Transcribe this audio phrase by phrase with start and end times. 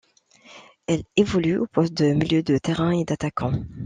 [0.87, 3.53] Elle évolue au poste de milieu de terrain et d'attaquant.